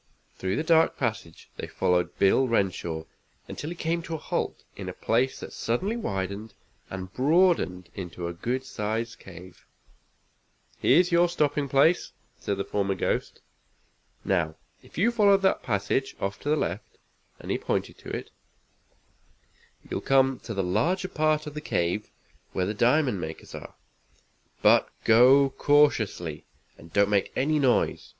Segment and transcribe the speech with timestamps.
[0.35, 3.03] Through the dark passage they followed Bill Renshaw
[3.47, 6.55] until he came to a halt in a place that suddenly widened
[6.89, 9.67] and broadened into a good sized cave.
[10.79, 13.41] "Here's your stopping place," said the former ghost.
[14.25, 16.97] "Now if you follow that passage, off to the left,"
[17.39, 18.31] and he pointed to it,
[19.87, 22.09] "you'll come to the larger part of the cave
[22.53, 23.75] where the diamond makers are.
[24.63, 28.09] But go cautiously, and don't make any noise.